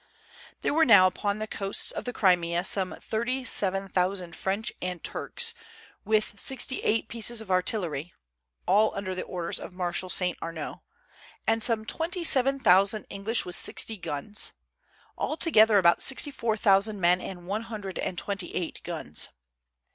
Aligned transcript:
There 0.63 0.73
were 0.73 0.83
now 0.83 1.05
upon 1.05 1.37
the 1.37 1.45
coasts 1.45 1.91
of 1.91 2.05
the 2.05 2.11
Crimea 2.11 2.63
some 2.63 2.95
thirty 2.99 3.45
seven 3.45 3.87
thousand 3.87 4.35
French 4.35 4.71
and 4.81 5.03
Turks 5.03 5.53
with 6.05 6.39
sixty 6.39 6.79
eight 6.81 7.07
pieces 7.07 7.39
of 7.39 7.51
artillery 7.51 8.11
(all 8.65 8.95
under 8.95 9.13
the 9.13 9.21
orders 9.21 9.59
of 9.59 9.75
Marshal 9.75 10.09
Saint 10.09 10.39
Arnaud), 10.41 10.81
and 11.45 11.61
some 11.63 11.85
twenty 11.85 12.23
seven 12.23 12.57
thousand 12.57 13.05
English 13.11 13.45
with 13.45 13.55
sixty 13.55 13.95
guns, 13.95 14.53
altogether 15.19 15.77
about 15.77 16.01
sixty 16.01 16.31
four 16.31 16.57
thousand 16.57 16.99
men 16.99 17.21
and 17.21 17.45
one 17.45 17.61
hundred 17.61 17.99
and 17.99 18.17
twenty 18.17 18.55
eight 18.55 18.81
guns. 18.83 19.29